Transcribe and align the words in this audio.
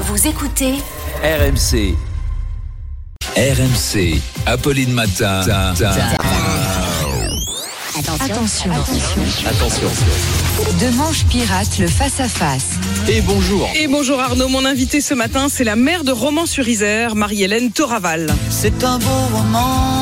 Vous 0.00 0.28
écoutez 0.28 0.74
RMC. 1.24 1.96
RMC. 3.36 4.20
Apolline 4.46 4.92
Matin. 4.92 5.40
Attention. 8.20 8.70
Attention. 9.44 9.88
De 10.80 10.96
manche 10.96 11.24
pirate, 11.24 11.78
le 11.80 11.88
face-à-face. 11.88 12.78
Et 13.08 13.20
bonjour. 13.22 13.68
Et 13.74 13.88
bonjour 13.88 14.20
Arnaud, 14.20 14.48
mon 14.48 14.64
invité 14.64 15.00
ce 15.00 15.14
matin, 15.14 15.48
c'est 15.48 15.64
la 15.64 15.74
mère 15.74 16.04
de 16.04 16.12
Romans-sur-Isère, 16.12 17.16
Marie-Hélène 17.16 17.72
Toraval. 17.72 18.32
C'est 18.50 18.84
un 18.84 18.98
beau 19.00 19.36
roman. 19.36 19.97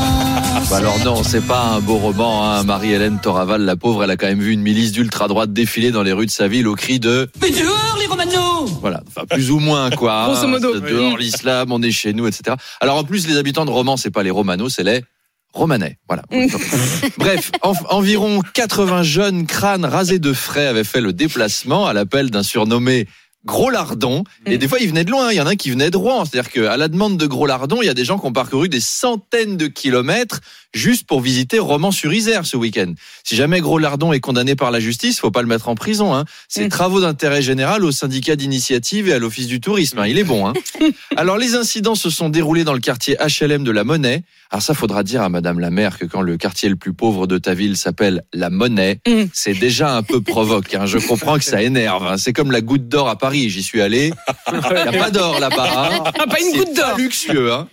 Bah 0.70 0.78
alors 0.78 0.98
non, 1.04 1.22
c'est 1.22 1.46
pas 1.46 1.62
un 1.62 1.80
beau 1.80 1.96
roman. 1.96 2.44
Hein. 2.50 2.64
Marie-Hélène 2.64 3.20
Toraval, 3.20 3.62
la 3.62 3.76
pauvre, 3.76 4.02
elle 4.02 4.10
a 4.10 4.16
quand 4.16 4.26
même 4.26 4.40
vu 4.40 4.52
une 4.52 4.62
milice 4.62 4.90
d'ultra-droite 4.90 5.52
défiler 5.52 5.92
dans 5.92 6.02
les 6.02 6.12
rues 6.12 6.26
de 6.26 6.30
sa 6.30 6.48
ville 6.48 6.66
au 6.66 6.74
cri 6.74 6.98
de... 6.98 7.30
Mais 7.40 7.50
dehors 7.50 7.96
les 8.00 8.06
Romano 8.06 8.66
Voilà, 8.80 9.00
enfin 9.06 9.26
plus 9.26 9.52
ou 9.52 9.60
moins 9.60 9.90
quoi. 9.90 10.24
hein. 10.24 10.32
Grosso 10.32 10.48
modo. 10.48 10.80
Dehors 10.80 11.16
l'islam, 11.18 11.70
on 11.70 11.80
est 11.82 11.92
chez 11.92 12.12
nous, 12.12 12.26
etc. 12.26 12.56
Alors 12.80 12.96
en 12.96 13.04
plus, 13.04 13.28
les 13.28 13.36
habitants 13.36 13.64
de 13.64 13.70
Romans, 13.70 13.96
c'est 13.96 14.10
pas 14.10 14.24
les 14.24 14.30
Romanos, 14.32 14.74
c'est 14.74 14.82
les 14.82 15.04
Romanais. 15.52 15.98
Voilà. 16.08 16.24
Bref, 17.16 17.52
en- 17.62 17.74
environ 17.90 18.40
80 18.52 19.04
jeunes 19.04 19.46
crânes 19.46 19.84
rasés 19.84 20.18
de 20.18 20.32
frais 20.32 20.66
avaient 20.66 20.82
fait 20.84 21.00
le 21.00 21.12
déplacement 21.12 21.86
à 21.86 21.92
l'appel 21.92 22.30
d'un 22.30 22.42
surnommé 22.42 23.06
Gros 23.46 23.70
Lardon. 23.70 24.24
Et 24.44 24.58
des 24.58 24.68
fois, 24.68 24.78
ils 24.80 24.88
venaient 24.88 25.04
de 25.04 25.10
loin. 25.10 25.30
Il 25.32 25.36
y 25.36 25.40
en 25.40 25.46
a 25.46 25.50
un 25.50 25.56
qui 25.56 25.70
venait 25.70 25.90
de 25.90 25.96
Rouen. 25.96 26.24
C'est-à-dire 26.24 26.50
qu'à 26.50 26.76
la 26.76 26.88
demande 26.88 27.16
de 27.16 27.26
Gros 27.26 27.46
Lardon, 27.46 27.78
il 27.80 27.86
y 27.86 27.88
a 27.88 27.94
des 27.94 28.04
gens 28.04 28.18
qui 28.18 28.26
ont 28.26 28.32
parcouru 28.32 28.68
des 28.68 28.80
centaines 28.80 29.56
de 29.56 29.66
kilomètres 29.68 30.40
juste 30.74 31.06
pour 31.06 31.20
visiter 31.20 31.58
Romans-sur-Isère 31.58 32.44
ce 32.44 32.56
week-end. 32.56 32.92
Si 33.24 33.34
jamais 33.36 33.60
Gros 33.60 33.78
Lardon 33.78 34.12
est 34.12 34.20
condamné 34.20 34.56
par 34.56 34.70
la 34.70 34.80
justice, 34.80 35.20
faut 35.20 35.30
pas 35.30 35.40
le 35.42 35.48
mettre 35.48 35.68
en 35.68 35.74
prison. 35.74 36.14
Hein. 36.14 36.24
C'est 36.48 36.66
Mm. 36.66 36.68
travaux 36.68 37.00
d'intérêt 37.00 37.40
général 37.40 37.84
au 37.84 37.92
syndicat 37.92 38.36
d'initiative 38.36 39.08
et 39.08 39.12
à 39.14 39.18
l'office 39.18 39.46
du 39.46 39.60
tourisme. 39.60 40.00
hein. 40.00 40.06
Il 40.06 40.18
est 40.18 40.24
bon. 40.24 40.46
Hein. 40.48 40.52
Alors 41.16 41.38
les 41.38 41.54
incidents 41.54 41.94
se 41.94 42.10
sont 42.10 42.28
déroulés 42.28 42.64
dans 42.64 42.74
le 42.74 42.80
quartier 42.80 43.16
HLM 43.16 43.64
de 43.64 43.70
la 43.70 43.84
Monnaie. 43.84 44.22
Alors 44.50 44.62
ça 44.62 44.74
faudra 44.74 45.02
dire 45.02 45.22
à 45.22 45.28
Madame 45.28 45.60
la 45.60 45.70
maire 45.70 45.98
que 45.98 46.04
quand 46.04 46.20
le 46.20 46.36
quartier 46.36 46.68
le 46.68 46.76
plus 46.76 46.92
pauvre 46.92 47.26
de 47.26 47.38
ta 47.38 47.54
ville 47.54 47.76
s'appelle 47.76 48.22
la 48.34 48.50
Monnaie, 48.50 49.00
Mm. 49.08 49.24
c'est 49.32 49.54
déjà 49.54 49.96
un 49.96 50.02
peu 50.02 50.20
provoque. 50.20 50.74
hein. 50.74 50.84
Je 50.86 50.98
comprends 50.98 51.38
que 51.38 51.44
ça 51.44 51.62
énerve. 51.62 52.16
C'est 52.18 52.32
comme 52.32 52.50
la 52.50 52.60
goutte 52.60 52.88
d'or 52.88 53.08
à 53.08 53.16
Paris. 53.16 53.35
J'y 53.50 53.62
suis 53.62 53.80
allé. 53.82 54.12
Il 54.52 54.58
n'y 54.90 54.96
a 54.96 55.04
pas 55.04 55.10
d'or 55.10 55.38
là-bas. 55.40 55.90
hein. 55.92 56.04
Ah, 56.18 56.26
pas 56.26 56.40
une 56.40 56.58
goutte 56.58 56.74
d'or. 56.76 56.96
luxueux. 56.96 57.52
Hein. 57.52 57.68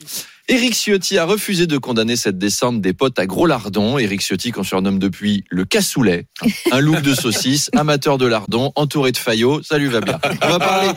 Éric 0.49 0.73
Ciotti 0.75 1.17
a 1.17 1.23
refusé 1.23 1.67
de 1.67 1.77
condamner 1.77 2.17
cette 2.17 2.37
descente 2.37 2.81
des 2.81 2.91
potes 2.91 3.17
à 3.17 3.25
gros 3.25 3.45
lardons. 3.45 3.97
Éric 3.97 4.19
Ciotti 4.21 4.51
qu'on 4.51 4.63
surnomme 4.63 4.99
depuis 4.99 5.45
le 5.49 5.63
cassoulet, 5.63 6.25
un 6.73 6.81
look 6.81 7.01
de 7.01 7.15
saucisse, 7.15 7.69
amateur 7.73 8.17
de 8.17 8.25
lardons, 8.25 8.73
entouré 8.75 9.13
de 9.13 9.17
faillots. 9.17 9.63
Salut 9.63 9.87
Vabia. 9.87 10.19
On 10.43 10.49
va 10.49 10.59
parler 10.59 10.89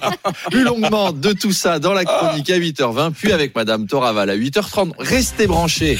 plus 0.50 0.64
longuement 0.64 1.12
de 1.12 1.32
tout 1.32 1.52
ça 1.52 1.78
dans 1.78 1.92
la 1.92 2.04
chronique 2.04 2.50
à 2.50 2.58
8h20, 2.58 3.12
puis 3.12 3.30
avec 3.30 3.54
Madame 3.54 3.86
Toraval 3.86 4.30
à 4.30 4.36
8h30. 4.36 4.94
Restez 4.98 5.46
branchés. 5.46 5.96